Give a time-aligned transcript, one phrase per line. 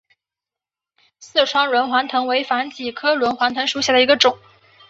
[1.19, 4.39] 四川轮环藤为防己科轮环藤属下的一个种。